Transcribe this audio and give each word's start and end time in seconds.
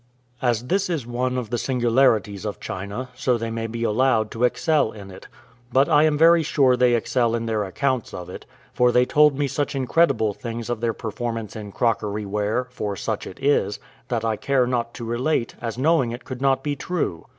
As 0.41 0.63
this 0.65 0.89
is 0.89 1.05
one 1.05 1.37
of 1.37 1.51
the 1.51 1.59
singularities 1.59 2.43
of 2.43 2.59
China, 2.59 3.09
so 3.13 3.37
they 3.37 3.51
may 3.51 3.67
be 3.67 3.83
allowed 3.83 4.31
to 4.31 4.43
excel 4.45 4.91
in 4.91 5.11
it; 5.11 5.27
but 5.71 5.87
I 5.87 6.05
am 6.05 6.17
very 6.17 6.41
sure 6.41 6.75
they 6.75 6.95
excel 6.95 7.35
in 7.35 7.45
their 7.45 7.63
accounts 7.63 8.11
of 8.11 8.27
it; 8.27 8.47
for 8.73 8.91
they 8.91 9.05
told 9.05 9.37
me 9.37 9.47
such 9.47 9.75
incredible 9.75 10.33
things 10.33 10.71
of 10.71 10.81
their 10.81 10.93
performance 10.93 11.55
in 11.55 11.71
crockery 11.71 12.25
ware, 12.25 12.65
for 12.71 12.95
such 12.95 13.27
it 13.27 13.37
is, 13.43 13.77
that 14.07 14.25
I 14.25 14.37
care 14.37 14.65
not 14.65 14.95
to 14.95 15.05
relate, 15.05 15.53
as 15.61 15.77
knowing 15.77 16.09
it 16.11 16.25
could 16.25 16.41
not 16.41 16.63
be 16.63 16.75
true. 16.75 17.27